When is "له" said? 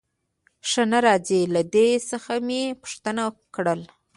1.53-1.61